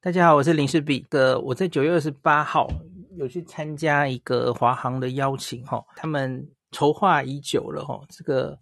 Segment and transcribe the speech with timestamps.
[0.00, 1.40] 大家好，我是林氏璧的。
[1.40, 2.68] 我在九月二十八号
[3.16, 8.56] 有去参加一个华航的邀请，哈，他们筹划已久了，哈，这个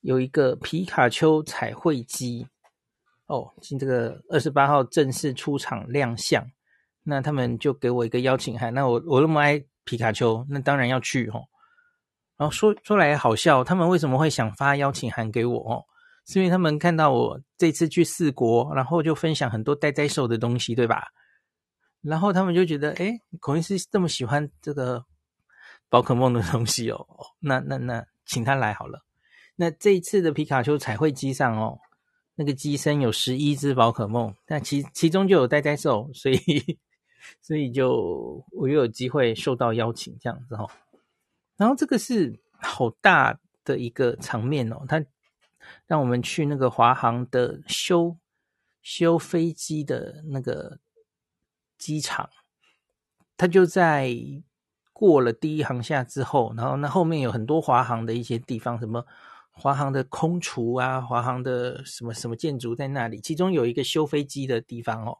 [0.00, 2.44] 有一个皮卡丘彩绘机，
[3.26, 6.44] 哦，今这个二十八号正式出厂亮相，
[7.04, 11.40] 那他们就给我一个邀请函，那我我那么爱皮卡丘，那当然要去，哈。
[12.36, 15.84] 然后说说来好笑，他们为什么会想发邀请函给我，哦？
[16.24, 21.08] 是因为他们看到我这次去四国，然后就分享很多呆呆兽的东西，对吧？
[22.00, 25.04] 然后他们就觉得，诶，孔医师这么喜欢这个
[25.88, 27.06] 宝可梦的东西哦，
[27.40, 29.04] 那那那，请他来好了。
[29.56, 31.78] 那这一次的皮卡丘彩绘机上哦，
[32.36, 36.38] 那个机身有十一只宝可梦，那其其中就有呆呆兽，所以
[37.42, 40.70] 所以就我又有机会受到邀请这样子哦。
[41.56, 45.04] 然后这个是好大的一个场面哦，它。
[45.86, 48.16] 让我们去那个华航的修
[48.82, 50.78] 修飞机的那个
[51.78, 52.30] 机场，
[53.36, 54.14] 它就在
[54.92, 59.04] 过了第一航厦之后，然后那后面有很多华航的一些地方，什么
[59.50, 65.18] 华航的空厨啊，华航的什么什么建筑在那里，其中有一个修飞机的地方哦，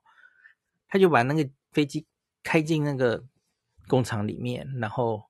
[0.88, 2.06] 他就把那个飞机
[2.42, 3.24] 开进那个
[3.88, 5.24] 工厂里面，然后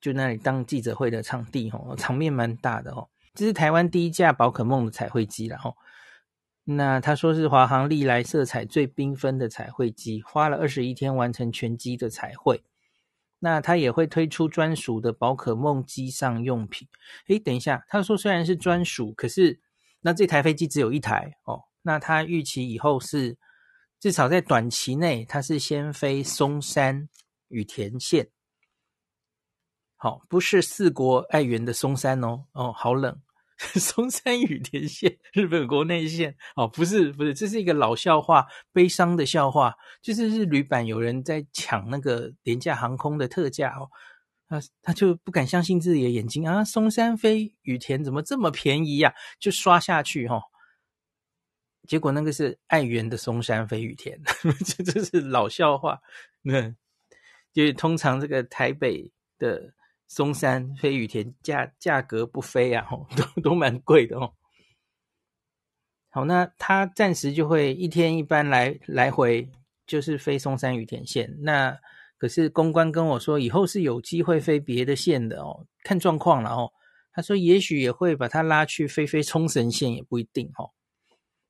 [0.00, 3.08] 就那里当记者会的场地哦，场面蛮大的哦。
[3.34, 5.76] 这是台湾第一架宝可梦的彩绘机，然后，
[6.64, 12.62] 那他说是华航历来色彩最缤纷的彩绘机，花了二十一天完成全机的彩绘。
[13.38, 16.86] 那他也会推出专属的宝可梦机上用品。
[17.28, 19.58] 诶，等一下，他说虽然是专属，可是
[20.00, 21.62] 那这台飞机只有一台哦。
[21.82, 23.38] 那他预期以后是
[23.98, 27.08] 至少在短期内，他是先飞松山
[27.48, 28.28] 羽田线。
[30.02, 33.20] 好，不是四国爱媛的松山哦，哦，好冷。
[33.76, 36.34] 松山羽田线，日本国内线。
[36.56, 39.74] 哦，不是，不是，这是一个老笑话，悲伤的笑话。
[40.00, 43.90] 就是日旅版有人在抢那个廉价航空的特价哦，
[44.48, 49.12] 他他就不敢相信自己的眼睛啊，松山飞羽田怎么这么便宜呀？
[49.38, 50.42] 就刷下去哈、哦，
[51.86, 54.18] 结果那个是爱媛的松山飞羽田，
[54.64, 56.00] 这这是老笑话。
[56.40, 56.74] 那
[57.52, 59.74] 就是通常这个台北的。
[60.10, 64.34] 松山飞羽田价价格不菲啊，吼，都 都蛮贵的哦。
[66.08, 69.48] 好，那他暂时就会一天一班来来回，
[69.86, 71.32] 就是飞松山羽田线。
[71.42, 71.78] 那
[72.18, 76.72] 可是公关跟我说，以后是有机会飞别的线的哦，看状况了哦。
[77.12, 80.72] 他说也许也会把它拉去飞飞冲绳线，也不一定哦。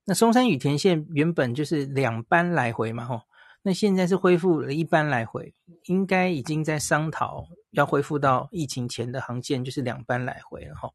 [0.05, 3.23] 那松山羽田线原本就是两班来回嘛，吼。
[3.63, 5.55] 那现在是恢复了一班来回，
[5.85, 10.91] 应该已经在商讨要恢复到疫情前的航线，就是两班来回了哈。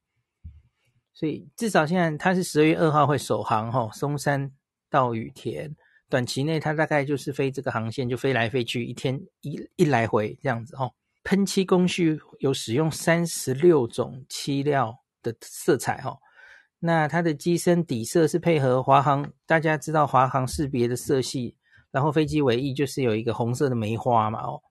[1.13, 4.51] 所以至少现在它是十二月二号会首航哈，松山
[4.89, 5.75] 到羽田，
[6.09, 10.89] 短期内它大概就是飞这个航线，就飞来飞去，一天一一来回这样子哈。
[11.23, 16.17] 喷漆工序有使用三十六种漆料的色彩哈，
[16.79, 21.55] 那它的机身底色是配合华航，大家知道华航识别的色系。
[21.95, 24.61] 然后飞机尾翼就是有一个红色的梅花嘛，哦，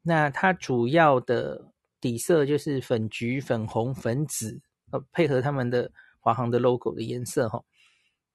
[0.00, 1.62] 那它主要的
[2.00, 4.58] 底色就是粉橘、粉红、粉紫，
[4.90, 7.62] 呃，配合他们的华航的 logo 的颜色，哈。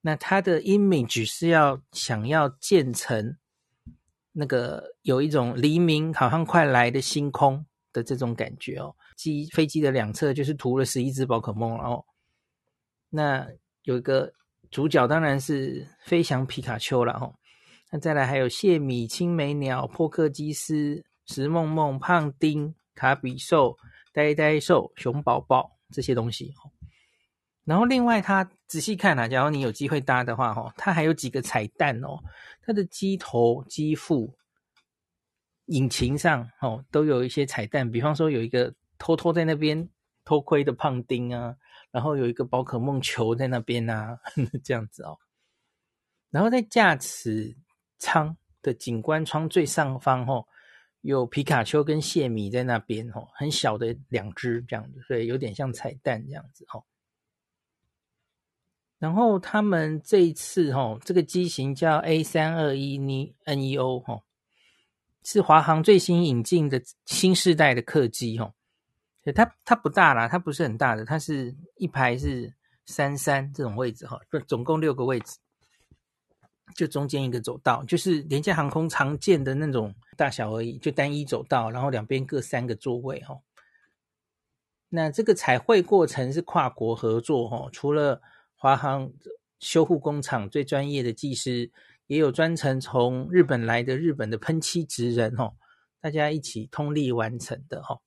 [0.00, 3.36] 那它的 image 是要想要建成
[4.30, 8.94] 那个有一种黎明好像快来的星空的这种感觉哦。
[9.16, 12.06] 机飞机的两侧就是涂了十一只宝可梦，然后
[13.10, 13.48] 那
[13.82, 14.32] 有一个
[14.70, 17.34] 主角当然是飞翔皮卡丘了，哈。
[17.94, 23.78] 那再来还有谢米、青梅鸟、破克基斯、石梦梦、胖丁、卡比兽、
[24.12, 26.52] 呆呆兽、熊宝宝这些东西。
[27.62, 32.18] 然后另外它仔细看啊，假如你有机会搭的话，哦，它还有几个彩蛋哦。
[32.62, 34.34] 它的机头、机腹、
[35.66, 37.88] 引擎上哦，都有一些彩蛋。
[37.88, 39.88] 比方说有一个偷偷在那边
[40.24, 41.54] 偷窥的胖丁啊，
[41.92, 44.18] 然后有一个宝可梦球在那边啊，
[44.64, 45.16] 这样子哦。
[46.30, 47.56] 然后在驾驶。
[47.98, 50.46] 舱的景观窗最上方，吼，
[51.00, 56.84] 有皮卡丘跟谢米在那边，吼，很小的两只这样子，所以有点像彩蛋这样子，吼。
[58.98, 64.22] 然后他们这一次，吼，这个机型叫 A 三二一 neo，吼，
[65.22, 68.54] 是华航最新引进的新世代的客机，吼。
[69.34, 72.54] 它它不大啦，它不是很大的，它是一排是
[72.84, 75.38] 三三这种位置，哈，总共六个位置。
[76.74, 83.38] 就中间一个走道，就是廉价航空常见的那种大小而已，就单一走道，然后两边各三个座位哈。
[84.88, 88.22] 那这个彩绘过程是跨国合作哈，除了
[88.54, 89.12] 华航
[89.58, 91.70] 修护工厂最专业的技师
[92.06, 95.54] 也有专程从日本来的日本的喷漆职人哦，
[96.00, 98.00] 大家一起通力完成的哦。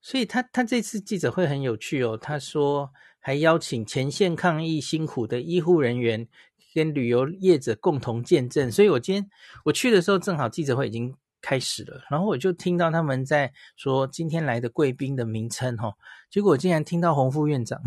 [0.00, 6.28] 所以他他这次记者会很有趣哦，他说还邀请前线抗疫辛苦的医护人员
[6.74, 8.70] 跟旅游业者共同见证。
[8.70, 9.26] 所以我今天
[9.64, 15.92] 我去的时候，正好记者会已经开始了，然后我就听到他们在说今天来的贵宾的名称哈，
[16.30, 17.80] 结果竟然听到洪副院长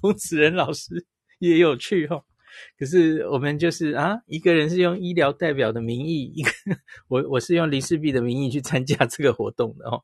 [0.00, 1.06] 洪子仁老师
[1.38, 2.22] 也有去哈。
[2.78, 6.50] 可是我们就是啊，一个人是用医疗代表的名义，一个
[7.08, 10.02] 我我是用林氏璧的名义去参加这个活动的哦。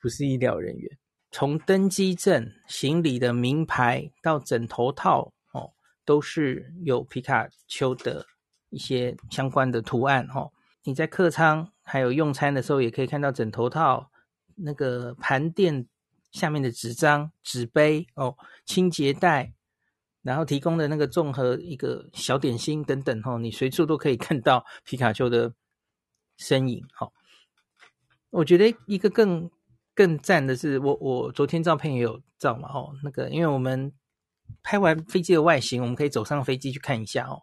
[0.00, 0.90] 不是医疗人员，
[1.30, 5.34] 从登机证、行李的名牌到枕头套，
[6.10, 8.26] 都是有皮卡丘的
[8.70, 10.50] 一些相关的图案哦。
[10.82, 14.10] 你在客舱还有用餐的时候，也可以看到枕头套、
[14.56, 15.86] 那个盘垫
[16.32, 18.36] 下面的纸张、纸杯哦、
[18.66, 19.52] 清洁袋，
[20.22, 25.54] 然后提供的那个综合一个小点心等等哦，你随处都可以看到皮卡丘的
[26.36, 26.84] 身影。
[26.98, 27.12] 哦，
[28.30, 29.48] 我觉得一个更。
[29.92, 33.92] 更赞的是，我我昨天照片也有照嘛，哦，那个因为我们
[34.62, 37.42] 拍完飞机的外形，我们可以走上飞机去看一下哦，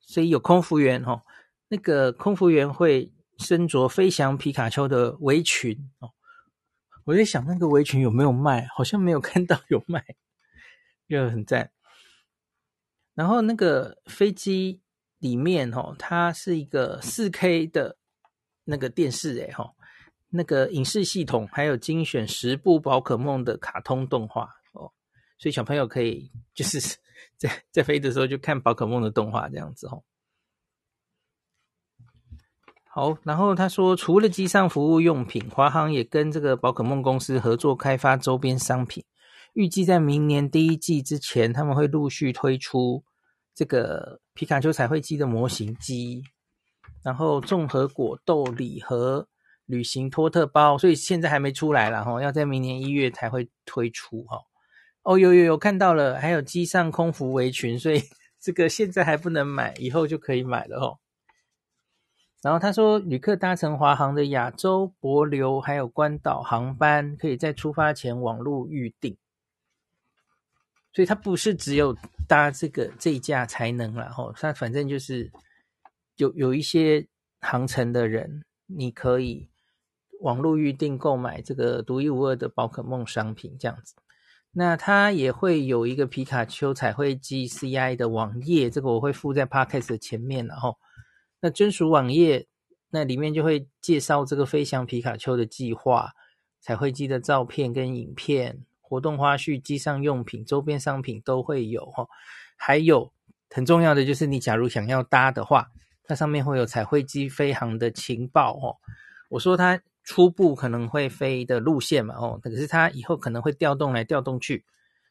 [0.00, 1.22] 所以有空服员哦，
[1.68, 6.10] 那个空服员会身着飞翔皮卡丘的围裙哦，
[7.04, 10.04] 我在想那个围裙有没有卖，好像没有看到有卖，
[11.08, 11.70] 就很赞。
[13.14, 14.80] 然后那个飞机
[15.18, 17.98] 里面哦，它是一个四 K 的
[18.64, 19.74] 那个电视诶，哈。
[20.32, 24.59] 那个影视系统还有精选十部宝可梦的卡通动画哦，
[25.40, 26.78] 所以小朋友可以就是
[27.36, 30.04] 在在飞的时候就看宝可梦的动画这样子哦。
[32.84, 39.04] 好，然后他说，除了机上服务用品，华航也跟这个宝可梦公司合作开发周边商品，
[39.54, 43.02] 预计在明年第一季之前，他们会陆续推出
[43.54, 46.22] 这个皮卡丘彩绘机的模型机，
[47.02, 49.26] 然后综合果豆礼盒。
[49.66, 54.36] 旅行托特包，所以现在还没出来了哈，要在明年一月才会推出哈。
[54.36, 54.42] 哦，
[55.02, 58.02] 哦有有有看到了，还有机上空服围裙，所以
[58.40, 60.98] 这个现在还不能买，以后就可以买了哦。
[62.42, 69.16] 然后他说，旅客搭乘华航的亚洲、帛琉还有关岛航班，可以在出发前网络预订，
[70.92, 74.32] 所以他不是只有搭这个这一架才能了哈。
[74.36, 75.30] 他反正就是
[76.16, 77.06] 有有一些
[77.40, 79.48] 航程的人，你可以。
[80.20, 83.94] 网络预订购买这个独一无二的宝可梦商品，这样子，
[84.52, 90.76] 那它也会有一个皮卡丘彩绘机 CI 的网页，这个我会附在 Podcast 的前面，然后
[91.40, 92.48] 那专属网页
[92.90, 96.10] 那里面就会介绍这个飞翔皮卡丘的计划、
[96.60, 102.08] 彩绘机的照片跟影片、活动花絮、机上用品、周边商品都会有哈，
[102.56, 103.12] 还有
[103.50, 105.70] 很重要的就是你假如想要搭的话，
[106.02, 108.76] 它上面会有彩绘机飞航的情报哦，
[109.28, 109.80] 我说它。
[110.02, 114.64] 初步可能会飞的路线嘛，哦，可是它以后可能会调动来调动去，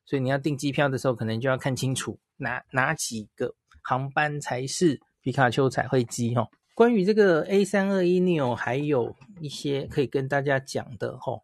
[0.06, 6.50] 所以你要订机票的时候，可能就要看清楚哪哪几个航班才是皮卡丘彩绘机哦。
[6.74, 11.44] 关于这个 A 三二一 neo 还有一些可以跟大家讲的哦。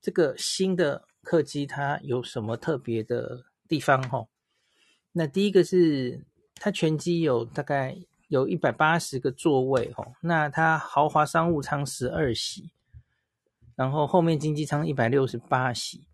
[0.00, 4.28] 这个新的客机它有什么特别的地方哦？
[5.12, 6.24] 那第一个是
[6.56, 7.96] 它全机有大概
[8.28, 12.70] 有一百八十个座位哦，那它豪华商务舱十二席。
[13.82, 16.06] 然后后面经济舱一百六十八席，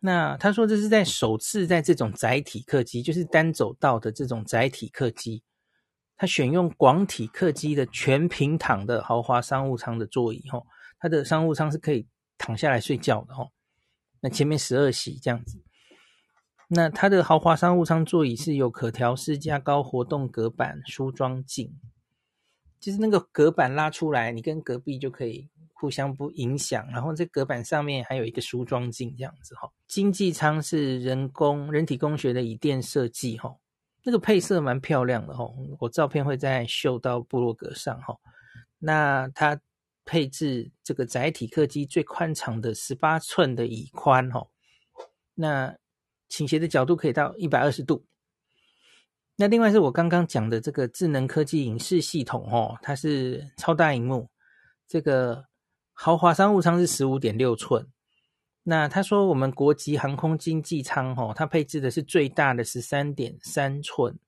[0.00, 5.44] 那他说这是在首次在这种载体客机，就是单走道的这种载体客机，
[6.16, 10.66] 他选用广体客机的全平躺的豪华商务舱的座椅，吼，
[10.98, 13.52] 它的商务舱是可以躺下来睡觉的，吼，
[14.18, 15.62] 那前面十二席这样子，
[16.66, 21.78] 那它的豪华商务舱座椅是有可调式加高活动隔板梳妆镜，
[22.80, 25.48] 就是那个隔板拉出来，你跟隔壁就可以。
[25.78, 29.70] 互相不影响，然后这隔板上面还有一个梳妆镜，这样子哈。
[29.86, 33.54] 经济舱是人工人体工学的椅垫设计哈，
[34.02, 35.46] 那个配色蛮漂亮的哈。
[35.78, 38.16] 我照片会在秀到部落格上哈。
[38.78, 39.60] 那它
[40.06, 44.48] 配置这个载体客机最宽敞的十八寸的椅宽哈，
[45.34, 45.76] 那
[46.30, 48.02] 倾斜的角度可以到一百二十度。
[49.36, 54.26] 那另外是我刚刚讲的这个智能科技影视系统哦，它是超大荧幕，
[54.88, 55.44] 这个。
[55.98, 57.86] 豪华商务舱是十五点六寸，
[58.64, 64.18] 那他说我们国籍航空经济舱哦，它配置的是最大的十三点三寸，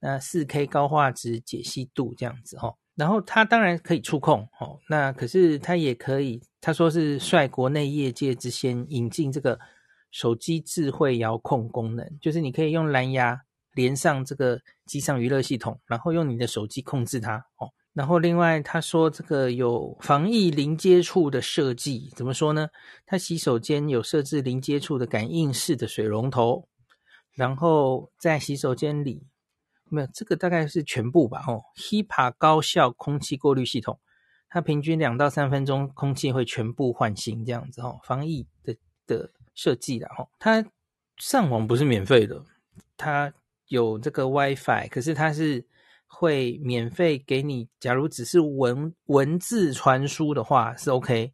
[0.00, 9.56] 那四 K 高画质解析度这样子哦，然后它当然可以触控哦，那可是它也可以，他说是率国内业界之先引进这个
[10.10, 13.40] 手机智慧遥控功能，就是你可以用蓝牙
[13.72, 17.70] 连上这个机上娱乐系统，然后用你的手机控制它哦。
[17.94, 22.68] 然后另外他说这个有防疫零接触的设计，怎么说呢？
[23.04, 26.68] 他洗手间有设置零接触的感应式的水龙头，
[27.32, 29.26] 然后在洗手间里
[29.88, 31.64] 没有这个大概是全部吧哦。
[31.76, 33.98] HEPA 高效空气过滤系统，
[34.48, 37.98] 它平均两到三分钟空气会全部换新这样子哦。
[38.04, 38.76] 防疫的
[39.06, 40.64] 的设计啦哦，它
[41.16, 42.44] 上网不是免费的。
[42.96, 43.32] 它
[43.66, 45.64] 有这个 WiFi，可是它是
[46.08, 47.68] 会免费给你。
[47.78, 51.32] 假如只是文文字传输的话是 OK，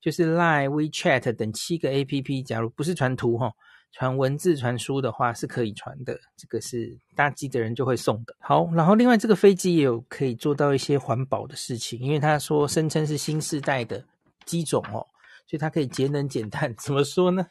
[0.00, 3.50] 就是 Line、WeChat 等七个 APP，假如不是传图哈，
[3.92, 6.18] 传文字传输的话是可以传的。
[6.36, 8.36] 这个是搭机的人就会送的。
[8.40, 14.04] 好，然后另外这个飞机也有可以做到一些环保的事情，因为他说声称是新世代的
[14.44, 15.06] 机种哦，
[15.46, 16.74] 所以它可以节能减碳。
[16.78, 17.46] 怎么说呢？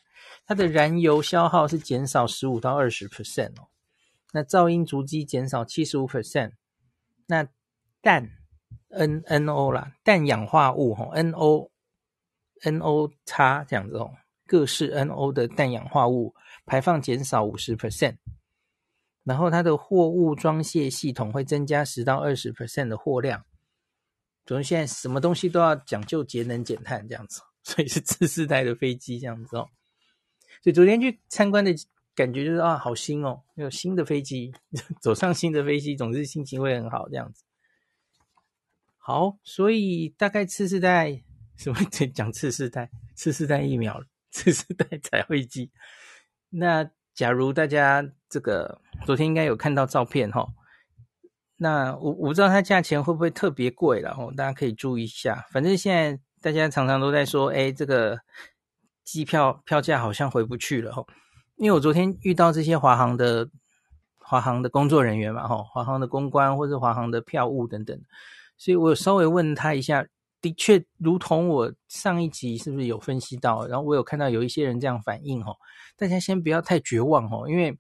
[0.45, 3.67] 它的燃油消耗是减少十五到二十 percent 哦，
[4.31, 6.51] 那噪音足迹减少七十五 percent，
[7.25, 7.47] 那
[8.01, 8.29] 氮
[8.89, 11.71] N N O 啦，氮氧化物吼 N O
[12.63, 14.11] N O 叉这样子哦，
[14.45, 18.17] 各式 N O 的氮氧化物排放减少五十 percent，
[19.23, 23.43] 然后它的货物装卸系统会增加十到二十 percent 的货量，
[24.45, 29.69] 总之现在什么东西都要讲究节能减碳这样子，所以是次世代的飞机这样子哦。
[30.61, 31.71] 所以昨天去参观的
[32.15, 34.53] 感觉就是啊，好新哦，有新的飞机，
[35.01, 37.43] 走上新的飞机，总之心情会很好这样子。
[38.97, 41.21] 好，所以大概次世代
[41.57, 41.77] 什么
[42.13, 45.71] 讲次世代，次世代疫苗，次世代彩绘机。
[46.49, 50.47] 那假如大家这个昨天应该有看到照片哈，
[51.57, 55.45] 那我我不知道它价钱会不会特别贵了哦，大家可以注意一下。
[55.51, 58.19] 反正现在大家常常都在说，哎，这个。
[59.05, 61.07] 机票票价好像回不去了吼，
[61.57, 63.49] 因为我昨天遇到这些华航的
[64.17, 67.97] 华航的工作人员嘛吼，华航的公关或者华航的票务等等，
[68.57, 70.05] 所以我稍微问他一下，
[70.41, 75.55] 的确如同我上一集是不是有分析到，然后我有看到有一些人这样反应吼，
[75.95, 77.77] 大家先不要太绝望吼，因为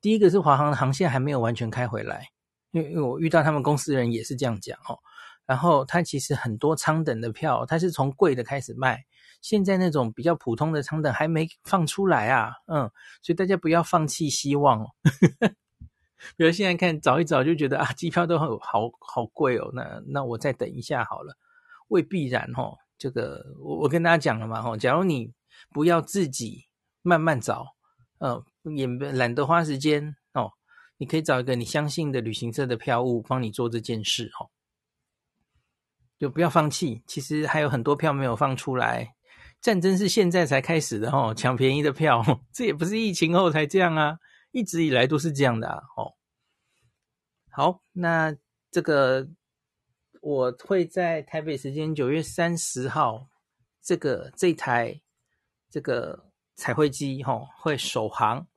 [0.00, 2.28] 第一个是华航的航线还没有完全开回来，
[2.70, 4.98] 因为因为我遇到他们公司的人也是这样讲吼，
[5.44, 9.04] 然后他其实很多舱等的票，他是从贵的开始卖。
[9.42, 14.90] 现在那种比较普通的舱等还没放出来啊，嗯，所以大家不要放弃希望哦。
[16.36, 21.36] 比如现在看找一找就觉得啊，机票都好好好贵哦，那那我再等一下好了，
[21.88, 22.78] 未必然哦。
[22.96, 25.32] 这个我我跟大家讲了嘛，吼，假如你
[25.70, 26.66] 不要自己
[27.02, 27.74] 慢慢找，
[28.20, 28.40] 嗯，
[28.76, 30.52] 也懒得花时间哦，
[30.98, 34.46] 你可以找一个你相信的旅行社的票务帮你做这件事哦，
[36.16, 37.02] 就不要放弃。
[37.08, 39.16] 其实还有很多票没有放出来。
[39.62, 42.20] 战争是现在才开始的哦，抢便宜的票，
[42.52, 44.18] 这也不是疫情后才这样啊，
[44.50, 45.82] 一直以来都是这样的啊。
[45.96, 46.14] 哦，
[47.52, 48.36] 好，那
[48.72, 49.28] 这个
[50.20, 53.28] 我会在台北时间九月三十号，
[53.80, 55.00] 这个这台
[55.70, 58.48] 这个彩绘机哈会首航，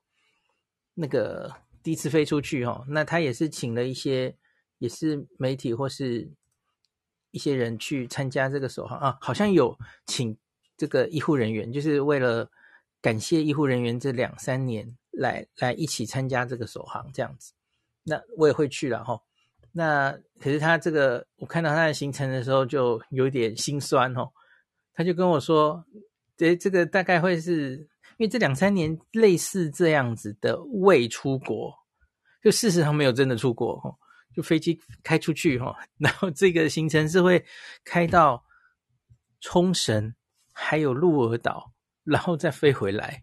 [0.95, 4.35] 那个第一次飞出去哈，那他也是请了一些
[4.79, 6.33] 也是媒体或是
[7.29, 10.35] 一些人去参加这个首航啊，好像有请。
[10.77, 12.49] 这个医护人员就是为了
[13.01, 17.53] 感谢医护人员这两三年来来一起参加这个首航这样子，
[18.03, 19.19] 那我也会去了哈。
[19.71, 24.29] 那可是他这个我看到他的行程的时候就有点心酸哦。
[24.93, 25.85] 他就跟我说，
[26.37, 27.75] 这这个大概会是
[28.17, 31.73] 因为这两三年类似这样子的未出国，
[32.41, 33.93] 就事实上没有真的出国哈，
[34.33, 37.45] 就飞机开出去哈， 然后这个行程是会
[37.83, 38.45] 开到
[39.41, 40.15] 冲绳。
[40.57, 41.73] 还有鹿儿岛，
[42.05, 43.21] 然后再飞回来，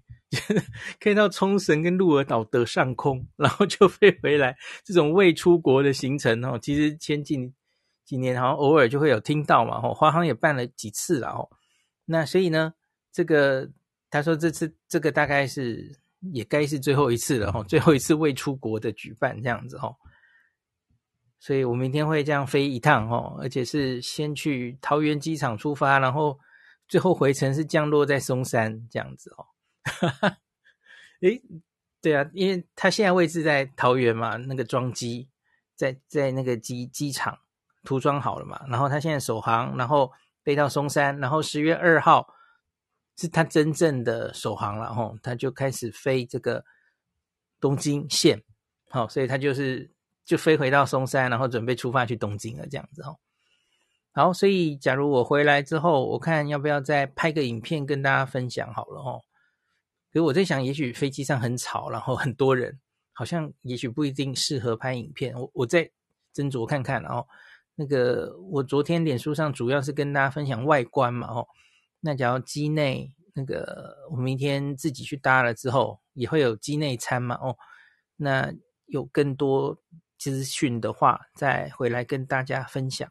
[1.01, 4.55] 可以到冲绳跟鹿儿岛的上空，然后就飞回来。
[4.85, 7.51] 这种未出国的行程哦，其实前几
[8.05, 9.81] 几年好像偶尔就会有听到嘛。
[9.83, 11.49] 哦，华航也办了几次了哦。
[12.05, 12.75] 那所以呢，
[13.11, 13.67] 这个
[14.11, 15.91] 他说这次这个大概是
[16.33, 19.97] 也该是最后一次了哦，最后一次未出国的举办这样子哦。
[21.41, 26.39] 所以我明天会这样飞一趟哦，而且是先去桃园机场出发，然后。
[26.93, 29.47] 最后回程是降落在松山这样子哦，
[31.23, 31.41] 诶，
[32.03, 35.31] 对啊，因为他现在位置在桃园嘛，那个装机
[35.75, 37.39] 在在那个机机场
[37.83, 40.13] 涂装好了嘛，然后他现在首航，然后
[40.45, 42.29] 飞到松山，然后十月二号
[43.17, 46.63] 是他真正的首航了吼，他就开始飞这个
[47.59, 48.43] 东京线，
[48.91, 49.91] 好，所以他就是
[50.27, 53.19] 就飞回到松山，然后准备出发去东京了这样子哦。
[54.15, 59.23] 好，所以假如我回来之后，我看要不要再拍个影片跟大家分享好了哦。
[60.13, 62.79] 可是我在想，也许飞机上很吵，然后很多人，
[63.15, 65.35] 好像也许不一定适合拍影片。
[65.35, 65.91] 我我再
[66.35, 67.27] 斟酌看看哦。
[67.75, 71.49] 那个我昨天脸书上主要是跟大家分享外观嘛哦。
[72.01, 77.57] 那假如机内那个我明天自己去搭了之后，也会有机内餐嘛哦。
[78.17, 78.53] 那
[78.85, 79.79] 有更多
[80.19, 83.11] 资讯的话，再回来跟大家分享。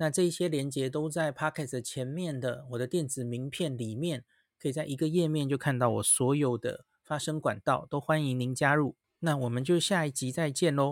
[0.00, 4.24] 那这一些连接都在 Pocket 前面的我的电子名片里面，
[4.58, 8.96] 可以在一个页面就看到我所有的发声管道，都欢迎您加入。
[9.18, 10.88] 那我们就下一集再见喽。